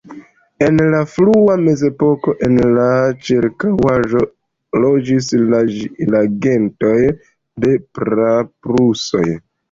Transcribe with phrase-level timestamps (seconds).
[0.67, 2.85] En la frua Mezepoko en la
[3.27, 4.21] ĉirkaŭaĵo
[4.85, 5.27] loĝis
[6.15, 6.95] la gentoj
[7.67, 9.27] de praprusoj.